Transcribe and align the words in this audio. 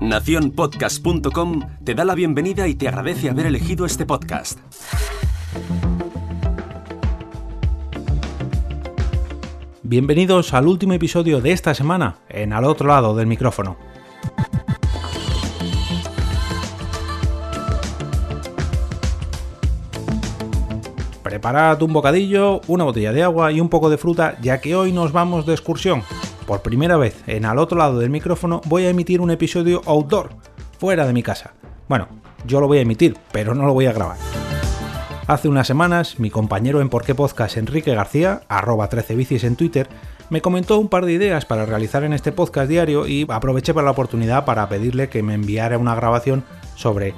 Naciónpodcast.com 0.00 1.60
te 1.84 1.94
da 1.94 2.04
la 2.04 2.14
bienvenida 2.14 2.68
y 2.68 2.74
te 2.74 2.88
agradece 2.88 3.30
haber 3.30 3.46
elegido 3.46 3.86
este 3.86 4.04
podcast. 4.04 4.58
Bienvenidos 9.82 10.52
al 10.52 10.66
último 10.66 10.92
episodio 10.92 11.40
de 11.40 11.52
esta 11.52 11.74
semana 11.74 12.16
en 12.28 12.52
Al 12.52 12.64
otro 12.64 12.88
lado 12.88 13.14
del 13.16 13.26
micrófono. 13.26 13.76
Preparad 21.22 21.82
un 21.82 21.92
bocadillo, 21.92 22.60
una 22.66 22.84
botella 22.84 23.12
de 23.12 23.22
agua 23.22 23.50
y 23.50 23.60
un 23.60 23.70
poco 23.70 23.88
de 23.88 23.96
fruta, 23.96 24.36
ya 24.42 24.60
que 24.60 24.76
hoy 24.76 24.92
nos 24.92 25.12
vamos 25.12 25.46
de 25.46 25.54
excursión. 25.54 26.02
Por 26.46 26.60
primera 26.60 26.96
vez 26.96 27.22
en 27.26 27.46
al 27.46 27.58
otro 27.58 27.78
lado 27.78 27.98
del 27.98 28.10
micrófono 28.10 28.60
voy 28.66 28.84
a 28.84 28.90
emitir 28.90 29.20
un 29.20 29.30
episodio 29.30 29.80
outdoor, 29.86 30.30
fuera 30.78 31.06
de 31.06 31.14
mi 31.14 31.22
casa. 31.22 31.54
Bueno, 31.88 32.08
yo 32.46 32.60
lo 32.60 32.66
voy 32.66 32.78
a 32.78 32.82
emitir, 32.82 33.16
pero 33.32 33.54
no 33.54 33.66
lo 33.66 33.72
voy 33.72 33.86
a 33.86 33.92
grabar. 33.92 34.18
Hace 35.26 35.48
unas 35.48 35.66
semanas, 35.66 36.20
mi 36.20 36.28
compañero 36.28 36.82
en 36.82 36.90
Por 36.90 37.02
qué 37.02 37.14
Podcast, 37.14 37.56
Enrique 37.56 37.94
García, 37.94 38.42
arroba 38.48 38.88
13 38.88 39.16
bicis 39.16 39.44
en 39.44 39.56
Twitter, 39.56 39.88
me 40.28 40.42
comentó 40.42 40.78
un 40.78 40.88
par 40.88 41.06
de 41.06 41.12
ideas 41.12 41.46
para 41.46 41.64
realizar 41.64 42.04
en 42.04 42.12
este 42.12 42.30
podcast 42.30 42.68
diario 42.68 43.06
y 43.06 43.26
aproveché 43.30 43.72
para 43.72 43.86
la 43.86 43.92
oportunidad 43.92 44.44
para 44.44 44.68
pedirle 44.68 45.08
que 45.08 45.22
me 45.22 45.34
enviara 45.34 45.78
una 45.78 45.94
grabación 45.94 46.44
sobre 46.74 47.14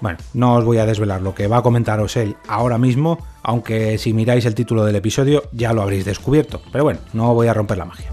bueno, 0.00 0.18
no 0.32 0.54
os 0.54 0.64
voy 0.64 0.78
a 0.78 0.86
desvelar 0.86 1.20
lo 1.20 1.34
que 1.34 1.46
va 1.46 1.58
a 1.58 1.62
comentaros 1.62 2.16
él 2.16 2.36
ahora 2.48 2.78
mismo, 2.78 3.18
aunque 3.42 3.98
si 3.98 4.14
miráis 4.14 4.46
el 4.46 4.54
título 4.54 4.86
del 4.86 4.96
episodio 4.96 5.42
ya 5.52 5.74
lo 5.74 5.82
habréis 5.82 6.06
descubierto. 6.06 6.62
Pero 6.72 6.84
bueno, 6.84 7.00
no 7.12 7.34
voy 7.34 7.48
a 7.48 7.54
romper 7.54 7.76
la 7.76 7.84
magia. 7.84 8.10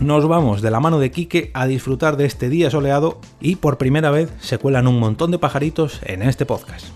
Nos 0.00 0.26
vamos 0.26 0.60
de 0.60 0.70
la 0.70 0.80
mano 0.80 0.98
de 0.98 1.10
Quique 1.10 1.50
a 1.54 1.66
disfrutar 1.66 2.16
de 2.16 2.26
este 2.26 2.48
día 2.48 2.68
soleado 2.70 3.20
y 3.40 3.56
por 3.56 3.78
primera 3.78 4.10
vez 4.10 4.30
se 4.40 4.58
cuelan 4.58 4.88
un 4.88 4.98
montón 4.98 5.30
de 5.30 5.38
pajaritos 5.38 6.00
en 6.04 6.22
este 6.22 6.44
podcast. 6.44 6.86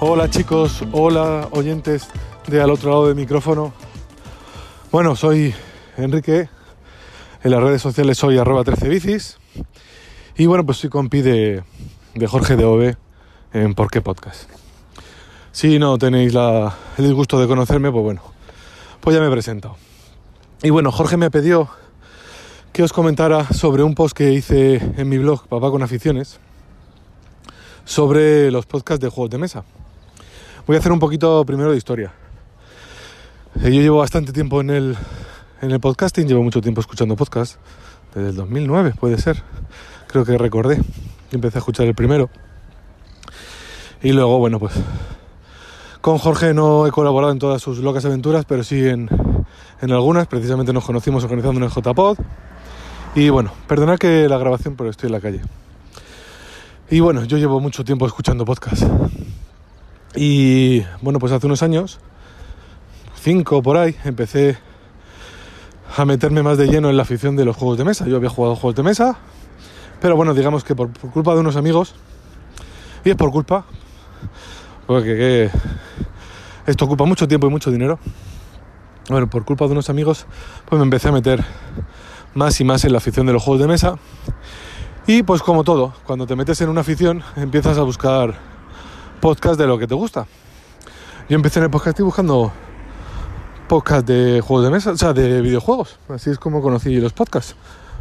Hola 0.00 0.28
chicos, 0.28 0.82
hola 0.92 1.48
oyentes 1.52 2.08
de 2.48 2.60
al 2.60 2.70
otro 2.70 2.90
lado 2.90 3.06
del 3.06 3.14
micrófono. 3.14 3.72
Bueno, 4.90 5.14
soy 5.14 5.54
Enrique, 5.96 6.48
en 7.44 7.50
las 7.50 7.62
redes 7.62 7.80
sociales 7.80 8.18
soy 8.18 8.36
arroba 8.36 8.64
13 8.64 8.88
bicis 8.88 9.38
y 10.36 10.46
bueno, 10.46 10.66
pues 10.66 10.78
soy 10.78 10.90
compi 10.90 11.22
de, 11.22 11.62
de 12.14 12.26
Jorge 12.26 12.56
de 12.56 12.64
Ove 12.64 12.96
en 13.52 13.74
Por 13.74 13.90
qué 13.90 14.00
Podcast. 14.02 14.50
Si 15.52 15.78
no 15.78 15.96
tenéis 15.96 16.34
el 16.34 17.04
disgusto 17.04 17.40
de 17.40 17.46
conocerme, 17.46 17.90
pues 17.90 18.04
bueno, 18.04 18.35
pues 19.06 19.14
ya 19.14 19.20
me 19.20 19.28
he 19.28 19.30
presentado. 19.30 19.76
Y 20.64 20.70
bueno, 20.70 20.90
Jorge 20.90 21.16
me 21.16 21.30
pidió 21.30 21.68
que 22.72 22.82
os 22.82 22.92
comentara 22.92 23.46
sobre 23.52 23.84
un 23.84 23.94
post 23.94 24.16
que 24.16 24.32
hice 24.32 24.82
en 24.96 25.08
mi 25.08 25.16
blog 25.16 25.46
Papá 25.46 25.70
con 25.70 25.80
Aficiones 25.80 26.40
sobre 27.84 28.50
los 28.50 28.66
podcasts 28.66 29.00
de 29.00 29.08
juegos 29.08 29.30
de 29.30 29.38
mesa. 29.38 29.62
Voy 30.66 30.74
a 30.74 30.80
hacer 30.80 30.90
un 30.90 30.98
poquito 30.98 31.44
primero 31.44 31.70
de 31.70 31.76
historia. 31.76 32.14
Eh, 33.62 33.72
yo 33.72 33.80
llevo 33.80 33.98
bastante 33.98 34.32
tiempo 34.32 34.60
en 34.60 34.70
el, 34.70 34.96
en 35.62 35.70
el 35.70 35.78
podcasting, 35.78 36.26
llevo 36.26 36.42
mucho 36.42 36.60
tiempo 36.60 36.80
escuchando 36.80 37.14
podcasts, 37.14 37.60
desde 38.12 38.30
el 38.30 38.34
2009 38.34 38.94
puede 38.98 39.18
ser 39.18 39.40
creo 40.08 40.24
que 40.24 40.36
recordé. 40.36 40.80
Empecé 41.30 41.58
a 41.58 41.60
escuchar 41.60 41.86
el 41.86 41.94
primero. 41.94 42.28
Y 44.02 44.10
luego, 44.10 44.40
bueno, 44.40 44.58
pues 44.58 44.72
con 46.06 46.18
Jorge 46.18 46.54
no 46.54 46.86
he 46.86 46.92
colaborado 46.92 47.32
en 47.32 47.40
todas 47.40 47.60
sus 47.60 47.78
locas 47.78 48.04
aventuras, 48.04 48.44
pero 48.44 48.62
sí 48.62 48.86
en, 48.86 49.10
en 49.80 49.90
algunas. 49.90 50.28
Precisamente 50.28 50.72
nos 50.72 50.84
conocimos 50.84 51.24
organizando 51.24 51.66
el 51.66 51.68
JPod. 51.68 52.16
Y 53.16 53.28
bueno, 53.30 53.50
perdonad 53.66 53.98
que 53.98 54.28
la 54.28 54.38
grabación, 54.38 54.76
pero 54.76 54.88
estoy 54.88 55.08
en 55.08 55.12
la 55.14 55.20
calle. 55.20 55.40
Y 56.90 57.00
bueno, 57.00 57.24
yo 57.24 57.38
llevo 57.38 57.58
mucho 57.58 57.84
tiempo 57.84 58.06
escuchando 58.06 58.44
podcast. 58.44 58.84
Y 60.14 60.84
bueno, 61.02 61.18
pues 61.18 61.32
hace 61.32 61.46
unos 61.46 61.64
años, 61.64 61.98
cinco 63.20 63.60
por 63.60 63.76
ahí, 63.76 63.96
empecé 64.04 64.58
a 65.96 66.04
meterme 66.04 66.44
más 66.44 66.56
de 66.56 66.68
lleno 66.68 66.88
en 66.88 66.96
la 66.96 67.02
afición 67.02 67.34
de 67.34 67.44
los 67.44 67.56
juegos 67.56 67.78
de 67.78 67.84
mesa. 67.84 68.06
Yo 68.06 68.14
había 68.14 68.30
jugado 68.30 68.54
juegos 68.54 68.76
de 68.76 68.84
mesa, 68.84 69.18
pero 70.00 70.14
bueno, 70.14 70.34
digamos 70.34 70.62
que 70.62 70.76
por, 70.76 70.88
culpa 71.10 71.34
de 71.34 71.40
unos 71.40 71.56
amigos, 71.56 71.96
y 73.04 73.10
es 73.10 73.16
por 73.16 73.32
culpa, 73.32 73.64
porque 74.86 75.50
esto 76.66 76.84
ocupa 76.84 77.04
mucho 77.04 77.28
tiempo 77.28 77.46
y 77.46 77.50
mucho 77.50 77.70
dinero, 77.70 77.98
bueno, 79.08 79.28
por 79.28 79.44
culpa 79.44 79.66
de 79.66 79.72
unos 79.72 79.90
amigos, 79.90 80.26
pues 80.64 80.78
me 80.78 80.84
empecé 80.84 81.08
a 81.08 81.12
meter 81.12 81.44
más 82.34 82.60
y 82.60 82.64
más 82.64 82.84
en 82.84 82.92
la 82.92 82.98
afición 82.98 83.26
de 83.26 83.32
los 83.32 83.42
juegos 83.42 83.60
de 83.60 83.68
mesa. 83.68 83.98
Y 85.06 85.22
pues 85.22 85.42
como 85.42 85.62
todo, 85.62 85.94
cuando 86.04 86.26
te 86.26 86.34
metes 86.34 86.60
en 86.60 86.68
una 86.68 86.80
afición, 86.80 87.22
empiezas 87.36 87.78
a 87.78 87.82
buscar 87.82 88.34
podcast 89.20 89.58
de 89.58 89.66
lo 89.66 89.78
que 89.78 89.86
te 89.86 89.94
gusta. 89.94 90.26
Yo 91.28 91.36
empecé 91.36 91.60
en 91.60 91.64
el 91.64 91.70
podcast 91.70 92.00
buscando 92.00 92.52
podcast 93.68 94.06
de 94.06 94.40
juegos 94.40 94.64
de 94.64 94.70
mesa, 94.72 94.90
o 94.90 94.96
sea, 94.96 95.12
de 95.12 95.40
videojuegos. 95.40 95.98
Así 96.08 96.30
es 96.30 96.38
como 96.38 96.62
conocí 96.62 96.96
los 96.96 97.12
podcasts, 97.12 97.54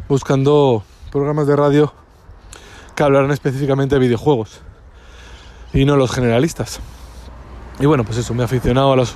buscando 0.10 0.84
programas 1.12 1.46
de 1.46 1.56
radio 1.56 1.94
que 2.96 3.04
hablaran 3.04 3.32
específicamente 3.32 3.96
de 3.96 4.00
videojuegos 4.00 4.62
y 5.76 5.84
no 5.86 5.98
los 5.98 6.10
generalistas. 6.10 6.80
Y 7.80 7.86
bueno, 7.86 8.06
pues 8.06 8.18
eso, 8.18 8.34
me 8.34 8.42
he 8.42 8.46
aficionado 8.46 8.94
a 8.94 8.96
los 8.96 9.14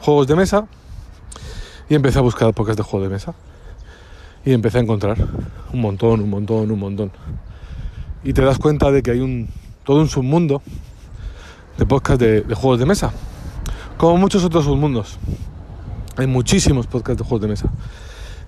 juegos 0.00 0.28
de 0.28 0.36
mesa 0.36 0.66
y 1.90 1.96
empecé 1.96 2.20
a 2.20 2.22
buscar 2.22 2.54
podcasts 2.54 2.78
de 2.78 2.84
juego 2.84 3.04
de 3.04 3.10
mesa. 3.10 3.34
Y 4.44 4.52
empecé 4.52 4.78
a 4.78 4.82
encontrar 4.82 5.18
un 5.72 5.80
montón, 5.80 6.20
un 6.20 6.30
montón, 6.30 6.70
un 6.70 6.78
montón. 6.78 7.10
Y 8.22 8.32
te 8.32 8.42
das 8.42 8.58
cuenta 8.58 8.92
de 8.92 9.02
que 9.02 9.10
hay 9.10 9.20
un, 9.20 9.48
todo 9.84 10.00
un 10.00 10.08
submundo 10.08 10.62
de 11.76 11.84
podcasts 11.84 12.20
de, 12.20 12.42
de 12.42 12.54
juegos 12.54 12.78
de 12.78 12.86
mesa. 12.86 13.12
Como 13.96 14.16
muchos 14.16 14.44
otros 14.44 14.64
submundos. 14.64 15.18
Hay 16.16 16.28
muchísimos 16.28 16.86
podcasts 16.86 17.18
de 17.18 17.28
juegos 17.28 17.42
de 17.42 17.48
mesa. 17.48 17.68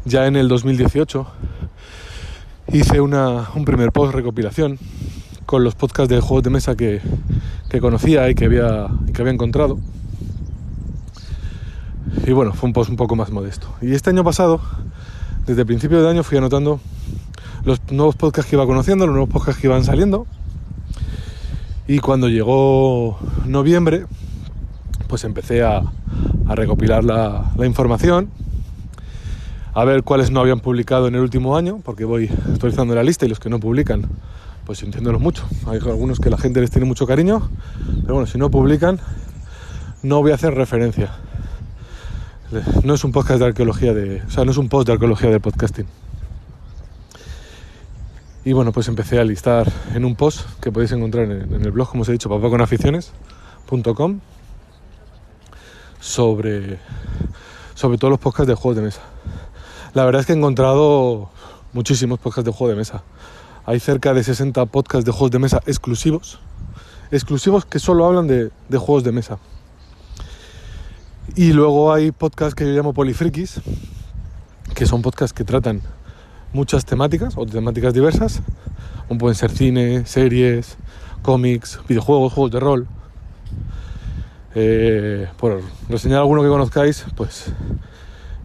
Ya 0.04 0.26
en 0.26 0.36
el 0.36 0.48
2018 0.48 1.26
hice 2.72 3.00
una, 3.00 3.50
un 3.56 3.64
primer 3.64 3.90
post 3.90 4.14
recopilación 4.14 4.78
con 5.50 5.64
los 5.64 5.74
podcasts 5.74 6.08
de 6.08 6.20
juegos 6.20 6.44
de 6.44 6.50
mesa 6.50 6.76
que, 6.76 7.00
conocía 7.78 8.30
y 8.30 8.34
que, 8.34 8.46
había, 8.46 8.88
que 9.12 9.20
había 9.20 9.34
encontrado. 9.34 9.78
Y 12.26 12.32
bueno, 12.32 12.54
fue 12.54 12.68
un 12.68 12.72
post 12.72 12.88
un 12.88 12.96
poco 12.96 13.16
más 13.16 13.30
modesto. 13.30 13.68
Y 13.82 13.92
este 13.92 14.08
año 14.08 14.24
pasado, 14.24 14.60
desde 15.46 15.60
el 15.60 15.66
principio 15.66 16.02
de 16.02 16.08
año, 16.08 16.22
fui 16.22 16.38
anotando 16.38 16.80
los 17.64 17.80
nuevos 17.90 18.16
podcasts 18.16 18.48
que 18.48 18.56
iba 18.56 18.66
conociendo, 18.66 19.06
los 19.06 19.14
nuevos 19.14 19.30
podcasts 19.32 19.60
que 19.60 19.66
iban 19.66 19.84
saliendo. 19.84 20.26
Y 21.86 21.98
cuando 21.98 22.28
llegó 22.28 23.18
noviembre, 23.46 24.06
pues 25.06 25.24
empecé 25.24 25.62
a, 25.62 25.82
recopilar 26.48 27.04
la, 27.04 27.52
la 27.56 27.66
información 27.66 28.28
a 29.72 29.84
ver 29.84 30.02
cuáles 30.02 30.32
no 30.32 30.40
habían 30.40 30.58
publicado 30.58 31.06
en 31.06 31.14
el 31.14 31.20
último 31.20 31.56
año, 31.56 31.80
porque 31.84 32.04
voy 32.04 32.28
actualizando 32.52 32.94
la 32.94 33.04
lista 33.04 33.26
y 33.26 33.28
los 33.28 33.38
que 33.38 33.48
no 33.48 33.60
publican, 33.60 34.02
pues 34.70 34.84
entiéndolos 34.84 35.20
mucho. 35.20 35.48
Hay 35.66 35.78
algunos 35.78 36.20
que 36.20 36.30
la 36.30 36.38
gente 36.38 36.60
les 36.60 36.70
tiene 36.70 36.86
mucho 36.86 37.04
cariño, 37.04 37.50
pero 38.02 38.14
bueno, 38.14 38.28
si 38.28 38.38
no 38.38 38.52
publican, 38.52 39.00
no 40.04 40.20
voy 40.20 40.30
a 40.30 40.36
hacer 40.36 40.54
referencia. 40.54 41.10
No 42.84 42.94
es 42.94 43.02
un 43.02 43.10
podcast 43.10 43.40
de 43.40 43.46
arqueología 43.46 43.92
de. 43.94 44.22
O 44.22 44.30
sea, 44.30 44.44
no 44.44 44.52
es 44.52 44.58
un 44.58 44.68
post 44.68 44.86
de 44.86 44.92
arqueología 44.92 45.28
del 45.28 45.40
podcasting. 45.40 45.86
Y 48.44 48.52
bueno, 48.52 48.70
pues 48.70 48.86
empecé 48.86 49.18
a 49.18 49.24
listar 49.24 49.66
en 49.92 50.04
un 50.04 50.14
post 50.14 50.42
que 50.60 50.70
podéis 50.70 50.92
encontrar 50.92 51.24
en, 51.24 51.52
el 51.52 51.72
blog, 51.72 51.88
como 51.88 52.02
os 52.02 52.08
he 52.08 52.12
dicho, 52.12 52.28
papaconaficiones.com 52.28 54.20
sobre, 55.98 56.78
sobre 57.74 57.98
todos 57.98 58.12
los 58.12 58.20
podcasts 58.20 58.46
de 58.46 58.54
juegos 58.54 58.76
de 58.76 58.82
mesa. 58.82 59.02
La 59.94 60.04
verdad 60.04 60.20
es 60.20 60.26
que 60.26 60.32
he 60.32 60.36
encontrado 60.36 61.28
muchísimos 61.72 62.20
podcasts 62.20 62.44
de 62.44 62.52
juego 62.52 62.70
de 62.70 62.76
mesa. 62.76 63.02
Hay 63.70 63.78
cerca 63.78 64.12
de 64.14 64.24
60 64.24 64.66
podcasts 64.66 65.04
de 65.04 65.12
juegos 65.12 65.30
de 65.30 65.38
mesa 65.38 65.62
exclusivos. 65.64 66.40
Exclusivos 67.12 67.64
que 67.64 67.78
solo 67.78 68.04
hablan 68.04 68.26
de, 68.26 68.50
juegos 68.76 69.04
de 69.04 69.12
mesa. 69.12 69.38
Y 71.36 71.52
luego 71.52 71.92
hay 71.92 72.10
podcasts 72.10 72.56
que 72.56 72.64
yo 72.64 72.72
llamo 72.72 72.92
polifrikis, 72.92 73.60
que 74.74 74.86
son 74.86 75.02
podcasts 75.02 75.32
que 75.32 75.44
tratan 75.44 75.82
muchas 76.52 76.84
temáticas 76.84 77.34
o 77.36 77.46
temáticas 77.46 77.94
diversas, 77.94 78.42
pueden 79.20 79.36
ser 79.36 79.52
cine, 79.52 80.04
series, 80.04 80.76
cómics, 81.22 81.78
videojuegos, 81.86 82.32
juegos 82.32 82.50
de 82.50 82.58
rol. 82.58 82.88
Eh, 84.56 85.28
por 85.36 85.62
reseñar 85.88 86.18
alguno 86.18 86.42
que 86.42 86.48
conozcáis, 86.48 87.04
pues 87.14 87.52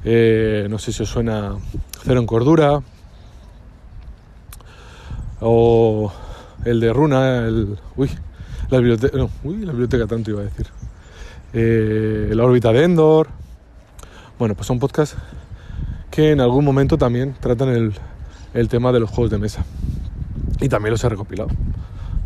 eh, 0.04 0.68
no 0.70 0.78
sé 0.78 0.94
si 0.94 1.02
os 1.02 1.10
suena 1.10 1.56
Cero 2.04 2.20
en 2.20 2.28
Cordura. 2.28 2.84
O 5.42 6.12
el 6.66 6.80
de 6.80 6.94
Runa, 6.94 7.48
el. 7.48 7.78
Uy, 7.96 8.10
la 8.70 8.78
biblioteca. 8.80 9.18
No, 9.18 9.30
la 9.44 9.72
biblioteca 9.72 10.08
tanto 10.08 10.32
iba 10.32 10.42
a 10.42 10.46
decir. 10.46 10.68
Eh, 11.54 12.32
la 12.34 12.44
órbita 12.44 12.72
de 12.74 12.84
Endor. 12.84 13.28
Bueno, 14.38 14.56
pues 14.56 14.68
son 14.68 14.80
podcasts 14.80 15.16
que 16.12 16.32
en 16.32 16.42
algún 16.42 16.64
momento 16.64 16.98
también 16.98 17.36
tratan 17.40 17.70
el, 17.70 17.94
el 18.54 18.70
tema 18.70 18.92
de 18.92 19.00
los 19.00 19.10
juegos 19.10 19.32
de 19.32 19.38
mesa. 19.38 19.66
Y 20.62 20.70
también 20.70 20.92
los 20.92 21.04
he 21.04 21.10
recopilado, 21.10 21.50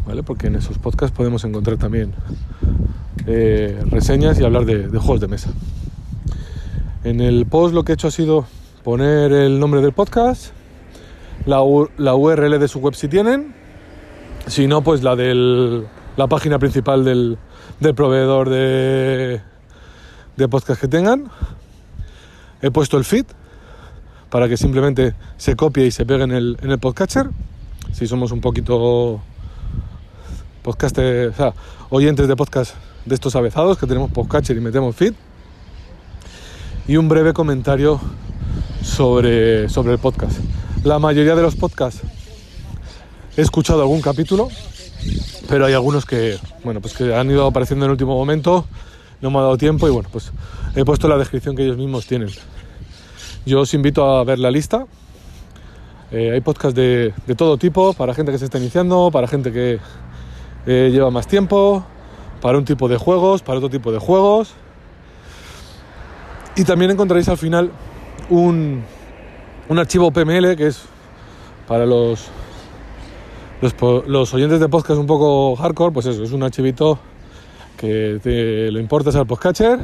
¿vale? 0.05 0.23
Porque 0.23 0.47
en 0.47 0.55
esos 0.55 0.77
podcasts 0.77 1.15
podemos 1.15 1.43
encontrar 1.43 1.77
también 1.77 2.13
eh, 3.25 3.79
reseñas 3.89 4.39
y 4.39 4.43
hablar 4.43 4.65
de, 4.65 4.87
de 4.87 4.99
juegos 4.99 5.21
de 5.21 5.27
mesa. 5.27 5.49
En 7.03 7.21
el 7.21 7.45
post 7.45 7.73
lo 7.73 7.83
que 7.83 7.93
he 7.93 7.95
hecho 7.95 8.07
ha 8.07 8.11
sido 8.11 8.45
poner 8.83 9.31
el 9.31 9.59
nombre 9.59 9.81
del 9.81 9.93
podcast, 9.93 10.51
la, 11.49 11.63
la 11.97 12.15
URL 12.15 12.59
de 12.59 12.67
su 12.67 12.79
web 12.79 12.93
si 12.93 13.07
tienen, 13.07 13.55
si 14.45 14.67
no, 14.67 14.83
pues 14.83 15.01
la 15.01 15.15
de 15.15 15.83
la 16.15 16.27
página 16.27 16.59
principal 16.59 17.03
del, 17.03 17.39
del 17.79 17.95
proveedor 17.95 18.49
de, 18.49 19.41
de 20.37 20.47
podcast 20.47 20.79
que 20.79 20.87
tengan. 20.87 21.31
He 22.61 22.69
puesto 22.69 22.97
el 22.97 23.03
feed 23.03 23.25
para 24.29 24.47
que 24.47 24.57
simplemente 24.57 25.15
se 25.37 25.55
copie 25.55 25.87
y 25.87 25.91
se 25.91 26.05
pegue 26.05 26.23
en 26.23 26.31
el, 26.31 26.57
en 26.61 26.69
el 26.69 26.77
podcatcher. 26.77 27.31
Si 27.93 28.05
somos 28.05 28.31
un 28.31 28.41
poquito 28.41 29.19
podcast, 30.61 30.99
oyentes 31.89 32.27
de 32.27 32.35
podcast 32.35 32.75
de 33.05 33.15
estos 33.15 33.35
avezados 33.35 33.79
que 33.79 33.87
tenemos 33.87 34.11
podcatcher 34.11 34.55
y 34.55 34.59
metemos 34.59 34.95
feed. 34.95 35.13
Y 36.87 36.97
un 36.97 37.09
breve 37.09 37.33
comentario 37.33 37.99
sobre, 38.83 39.67
sobre 39.67 39.93
el 39.93 39.99
podcast. 39.99 40.39
La 40.83 40.97
mayoría 40.97 41.35
de 41.35 41.41
los 41.41 41.57
podcasts 41.57 42.01
he 43.35 43.41
escuchado 43.41 43.81
algún 43.81 44.01
capítulo, 44.01 44.47
pero 45.49 45.65
hay 45.65 45.73
algunos 45.73 46.05
que, 46.05 46.37
bueno, 46.63 46.79
pues 46.79 46.93
que 46.93 47.13
han 47.13 47.29
ido 47.29 47.45
apareciendo 47.45 47.83
en 47.83 47.89
el 47.89 47.91
último 47.91 48.15
momento, 48.15 48.65
no 49.19 49.29
me 49.29 49.39
ha 49.39 49.41
dado 49.41 49.57
tiempo 49.57 49.89
y 49.89 49.91
bueno, 49.91 50.07
pues 50.09 50.31
he 50.75 50.85
puesto 50.85 51.09
la 51.09 51.17
descripción 51.17 51.57
que 51.57 51.63
ellos 51.63 51.75
mismos 51.75 52.07
tienen. 52.07 52.29
Yo 53.45 53.59
os 53.59 53.73
invito 53.73 54.05
a 54.05 54.23
ver 54.23 54.39
la 54.39 54.51
lista. 54.51 54.85
Eh, 56.11 56.31
hay 56.33 56.39
podcasts 56.39 56.75
de, 56.75 57.13
de 57.27 57.35
todo 57.35 57.57
tipo, 57.57 57.93
para 57.93 58.13
gente 58.13 58.31
que 58.31 58.37
se 58.37 58.45
está 58.45 58.57
iniciando, 58.57 59.09
para 59.11 59.27
gente 59.27 59.51
que 59.51 59.79
eh, 60.65 60.89
lleva 60.93 61.11
más 61.11 61.27
tiempo, 61.27 61.83
para 62.41 62.57
un 62.57 62.63
tipo 62.63 62.87
de 62.87 62.95
juegos, 62.95 63.41
para 63.41 63.57
otro 63.57 63.69
tipo 63.69 63.91
de 63.91 63.99
juegos. 63.99 64.53
Y 66.55 66.63
también 66.63 66.91
encontraréis 66.91 67.27
al 67.27 67.37
final 67.37 67.69
un, 68.29 68.83
un 69.69 69.77
archivo 69.77 70.11
PML 70.11 70.55
que 70.55 70.67
es 70.67 70.81
para 71.67 71.85
los, 71.85 72.27
los, 74.07 74.33
oyentes 74.33 74.59
de 74.59 74.67
podcast 74.67 74.99
un 74.99 75.05
poco 75.05 75.55
hardcore, 75.55 75.93
pues 75.93 76.07
eso, 76.07 76.23
es 76.23 76.31
un 76.31 76.41
archivito 76.41 76.99
que 77.77 78.19
te 78.21 78.71
lo 78.71 78.79
importas 78.79 79.15
al 79.15 79.27
podcatcher 79.27 79.79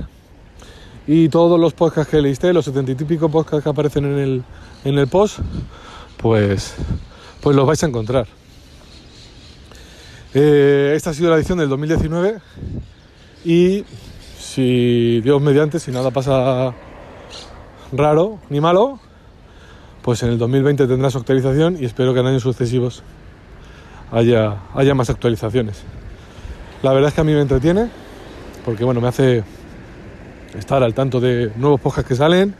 y 1.06 1.30
todos 1.30 1.60
los 1.60 1.74
podcasts 1.74 2.10
que 2.10 2.20
leíste, 2.20 2.52
los 2.52 2.66
setenta 2.66 2.92
y 2.92 2.96
típico 2.96 3.30
podcasts 3.30 3.64
que 3.64 3.70
aparecen 3.70 4.06
en 4.06 4.18
el, 4.18 4.44
en 4.86 4.98
el 4.98 5.08
post, 5.08 5.40
pues, 6.18 6.76
pues 7.42 7.56
los 7.56 7.68
vais 7.68 7.82
a 7.84 7.86
encontrar. 7.86 8.28
Eh, 10.34 10.94
esta 10.96 11.12
ha 11.12 11.14
sido 11.14 11.30
la 11.30 11.38
edición 11.38 11.60
del 11.60 11.70
2019 11.70 12.40
y 13.46 13.86
si 14.40 15.22
Dios 15.22 15.40
mediante, 15.44 15.80
si 15.80 15.92
nada 15.92 16.10
pasa 16.10 16.74
raro 17.94 18.40
ni 18.50 18.60
malo, 18.60 19.00
pues 20.06 20.22
en 20.22 20.30
el 20.30 20.38
2020 20.38 20.86
tendrá 20.86 21.10
su 21.10 21.18
actualización 21.18 21.78
y 21.81 21.86
espero 21.86 22.13
que 22.13 22.19
en 22.19 22.28
años 22.28 22.44
sucesivos 22.44 23.02
haya, 24.12 24.57
haya 24.75 24.94
más 24.94 25.10
actualizaciones. 25.10 25.81
La 26.84 26.94
verdad 26.94 27.07
es 27.07 27.16
que 27.16 27.22
a 27.22 27.24
mí 27.24 27.34
me 27.34 27.42
entretiene 27.42 27.90
porque 28.63 28.84
bueno, 28.84 29.02
me 29.02 29.07
hace 29.07 29.44
estar 30.56 30.84
al 30.84 30.94
tanto 30.94 31.19
de 31.19 31.52
nuevos 31.56 31.81
podcasts 31.81 32.07
que 32.07 32.16
salen, 32.16 32.54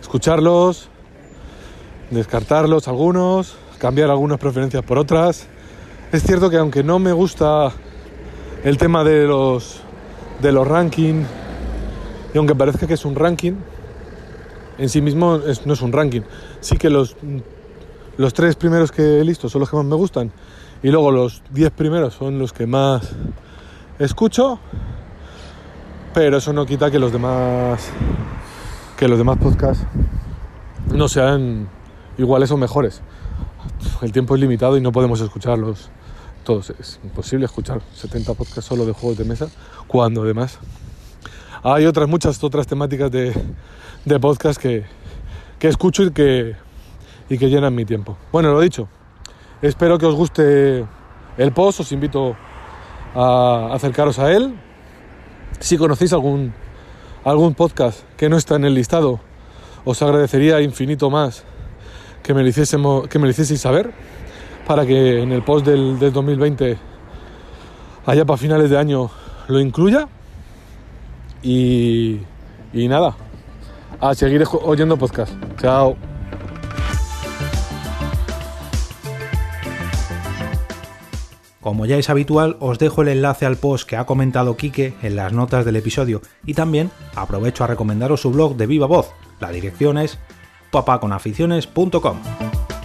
escucharlos, 0.00 0.90
descartarlos 2.12 2.86
algunos, 2.86 3.56
cambiar 3.78 4.08
algunas 4.08 4.38
preferencias 4.38 4.84
por 4.84 4.96
otras. 4.96 5.48
Es 6.12 6.22
cierto 6.22 6.50
que 6.50 6.58
aunque 6.58 6.84
no 6.84 7.00
me 7.00 7.12
gusta 7.12 7.72
el 8.62 8.78
tema 8.78 9.02
de 9.02 9.26
los 9.26 9.80
de 10.40 10.52
los 10.52 10.68
rankings 10.68 11.26
y 12.32 12.38
aunque 12.38 12.54
parezca 12.54 12.86
que 12.86 12.94
es 12.94 13.04
un 13.04 13.16
ranking, 13.16 13.54
en 14.78 14.88
sí 14.88 15.00
mismo 15.00 15.40
no 15.64 15.72
es 15.72 15.82
un 15.82 15.92
ranking. 15.92 16.22
Sí 16.60 16.76
que 16.76 16.90
los, 16.90 17.16
los 18.16 18.34
tres 18.34 18.56
primeros 18.56 18.92
que 18.92 19.20
he 19.20 19.24
listo 19.24 19.48
son 19.48 19.60
los 19.60 19.70
que 19.70 19.76
más 19.76 19.84
me 19.84 19.96
gustan 19.96 20.32
y 20.82 20.90
luego 20.90 21.10
los 21.10 21.42
diez 21.50 21.70
primeros 21.70 22.14
son 22.14 22.38
los 22.38 22.52
que 22.52 22.66
más 22.66 23.10
escucho, 23.98 24.58
pero 26.12 26.38
eso 26.38 26.52
no 26.52 26.66
quita 26.66 26.90
que 26.90 26.98
los 26.98 27.12
demás 27.12 27.90
que 28.96 29.08
los 29.08 29.18
demás 29.18 29.38
podcasts 29.38 29.84
no 30.92 31.08
sean 31.08 31.68
iguales 32.18 32.50
o 32.50 32.56
mejores. 32.56 33.00
El 34.00 34.12
tiempo 34.12 34.34
es 34.34 34.40
limitado 34.40 34.76
y 34.76 34.80
no 34.80 34.92
podemos 34.92 35.20
escucharlos 35.20 35.90
todos. 36.44 36.70
Es 36.70 37.00
imposible 37.02 37.46
escuchar 37.46 37.80
70 37.94 38.34
podcasts 38.34 38.64
solo 38.64 38.84
de 38.84 38.92
juegos 38.92 39.18
de 39.18 39.24
mesa, 39.24 39.48
cuando 39.86 40.22
además 40.22 40.58
hay 41.62 41.86
otras 41.86 42.08
muchas 42.08 42.42
otras 42.42 42.66
temáticas 42.66 43.10
de, 43.10 43.32
de 44.04 44.20
podcast 44.20 44.60
que, 44.60 44.84
que 45.58 45.68
escucho 45.68 46.02
y 46.02 46.10
que, 46.10 46.56
y 47.28 47.38
que 47.38 47.48
llenan 47.48 47.74
mi 47.74 47.84
tiempo. 47.84 48.16
Bueno, 48.32 48.52
lo 48.52 48.60
dicho, 48.60 48.88
espero 49.60 49.98
que 49.98 50.06
os 50.06 50.14
guste 50.14 50.84
el 51.38 51.52
post, 51.52 51.80
os 51.80 51.92
invito 51.92 52.36
a 53.14 53.70
acercaros 53.72 54.18
a 54.18 54.32
él. 54.32 54.54
Si 55.60 55.78
conocéis 55.78 56.12
algún, 56.12 56.52
algún 57.24 57.54
podcast 57.54 58.02
que 58.16 58.28
no 58.28 58.36
está 58.36 58.56
en 58.56 58.64
el 58.64 58.74
listado, 58.74 59.20
os 59.84 60.02
agradecería 60.02 60.60
infinito 60.60 61.10
más 61.10 61.44
que 62.22 62.34
me 62.34 62.42
lo, 62.42 63.02
que 63.08 63.18
me 63.18 63.26
lo 63.26 63.30
hicieseis 63.30 63.60
saber 63.60 63.92
para 64.66 64.86
que 64.86 65.22
en 65.22 65.32
el 65.32 65.42
post 65.42 65.66
del, 65.66 65.98
del 65.98 66.12
2020, 66.12 66.78
allá 68.06 68.24
para 68.24 68.36
finales 68.36 68.70
de 68.70 68.78
año, 68.78 69.10
lo 69.48 69.60
incluya. 69.60 70.08
Y, 71.42 72.20
nada, 72.72 73.16
a 74.00 74.14
seguir 74.14 74.44
oyendo 74.64 74.96
podcast. 74.96 75.32
Chao. 75.60 75.96
Como 81.60 81.86
ya 81.86 81.96
es 81.96 82.10
habitual, 82.10 82.56
os 82.58 82.80
dejo 82.80 83.02
el 83.02 83.08
enlace 83.08 83.46
al 83.46 83.56
post 83.56 83.88
que 83.88 83.96
ha 83.96 84.04
comentado 84.04 84.56
Quique 84.56 84.94
en 85.02 85.14
las 85.14 85.32
notas 85.32 85.64
del 85.64 85.76
episodio 85.76 86.20
y 86.44 86.54
también 86.54 86.90
aprovecho 87.14 87.62
a 87.62 87.68
recomendaros 87.68 88.20
su 88.20 88.32
blog 88.32 88.56
de 88.56 88.66
viva 88.66 88.86
voz. 88.86 89.12
La 89.38 89.50
dirección 89.50 89.96
es 89.96 90.18
papaconaficiones.com. 90.72 92.41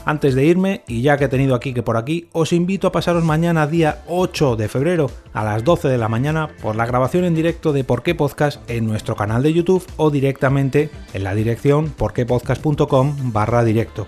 Antes 0.08 0.36
de 0.36 0.46
irme, 0.46 0.84
y 0.88 1.02
ya 1.02 1.18
que 1.18 1.26
he 1.26 1.28
tenido 1.28 1.54
a 1.54 1.60
Quique 1.60 1.84
por 1.84 1.98
aquí, 1.98 2.30
os 2.32 2.54
invito 2.54 2.88
a 2.88 2.94
pasaros 2.94 3.26
mañana 3.26 3.68
día 3.68 4.04
8 4.08 4.56
de 4.56 4.70
febrero 4.70 5.12
a 5.34 5.44
las 5.44 5.66
12 5.66 5.90
de 5.90 5.98
la 5.98 6.08
mañana 6.08 6.48
por 6.62 6.78
la 6.78 6.86
grabación 6.86 7.26
en 7.26 7.36
directo 7.36 7.74
de 7.74 7.84
Por 7.84 8.04
qué 8.04 8.16
Podcast 8.16 8.62
en 8.70 8.88
nuestro 8.88 9.18
canal 9.18 9.44
de 9.44 9.52
YouTube 9.52 9.86
o 9.98 10.10
directamente 10.10 10.90
en 11.14 11.26
la 11.26 11.36
dirección 11.36 11.90
porquepodcast.com 11.90 13.34
barra 13.34 13.66
directo. 13.66 14.08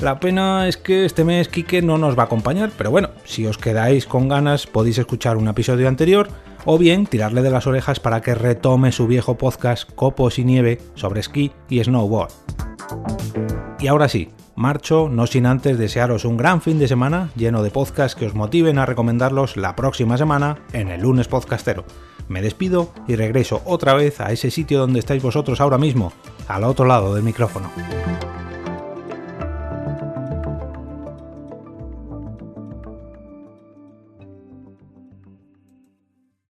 La 0.00 0.18
pena 0.18 0.66
es 0.66 0.76
que 0.76 1.04
este 1.04 1.22
mes 1.22 1.46
Quique 1.46 1.82
no 1.82 1.98
nos 1.98 2.18
va 2.18 2.24
a 2.24 2.26
acompañar, 2.26 2.72
pero 2.76 2.90
bueno, 2.90 3.10
si 3.24 3.46
os 3.46 3.58
quedáis 3.58 4.06
con 4.06 4.26
ganas 4.26 4.66
podéis 4.66 4.98
escuchar 4.98 5.36
un 5.36 5.46
episodio 5.46 5.86
anterior 5.86 6.26
o 6.64 6.78
bien 6.78 7.06
tirarle 7.06 7.42
de 7.42 7.50
las 7.50 7.68
orejas 7.68 8.00
para 8.00 8.22
que 8.22 8.34
retome 8.34 8.90
su 8.90 9.06
viejo 9.06 9.38
podcast 9.38 9.88
Copos 9.94 10.40
y 10.40 10.44
Nieve 10.44 10.80
sobre 10.96 11.20
esquí 11.20 11.52
y 11.68 11.84
snowboard. 11.84 12.32
Y 13.78 13.86
ahora 13.86 14.08
sí, 14.08 14.30
marcho 14.58 15.08
no 15.08 15.28
sin 15.28 15.46
antes 15.46 15.78
desearos 15.78 16.24
un 16.24 16.36
gran 16.36 16.60
fin 16.60 16.80
de 16.80 16.88
semana 16.88 17.30
lleno 17.36 17.62
de 17.62 17.70
podcasts 17.70 18.18
que 18.18 18.26
os 18.26 18.34
motiven 18.34 18.78
a 18.78 18.86
recomendarlos 18.86 19.56
la 19.56 19.76
próxima 19.76 20.18
semana 20.18 20.58
en 20.72 20.88
el 20.88 21.02
lunes 21.02 21.28
podcastero. 21.28 21.84
Me 22.26 22.42
despido 22.42 22.92
y 23.06 23.14
regreso 23.14 23.62
otra 23.64 23.94
vez 23.94 24.20
a 24.20 24.32
ese 24.32 24.50
sitio 24.50 24.80
donde 24.80 24.98
estáis 24.98 25.22
vosotros 25.22 25.60
ahora 25.60 25.78
mismo, 25.78 26.12
al 26.48 26.64
otro 26.64 26.86
lado 26.86 27.14
del 27.14 27.22
micrófono. 27.22 27.70